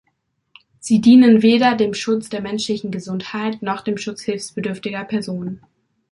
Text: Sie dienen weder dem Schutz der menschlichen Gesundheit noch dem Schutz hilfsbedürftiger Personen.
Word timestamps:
Sie 0.79 0.99
dienen 0.99 1.43
weder 1.43 1.75
dem 1.75 1.93
Schutz 1.93 2.27
der 2.27 2.41
menschlichen 2.41 2.89
Gesundheit 2.89 3.61
noch 3.61 3.81
dem 3.83 3.99
Schutz 3.99 4.21
hilfsbedürftiger 4.23 5.03
Personen. 5.03 5.61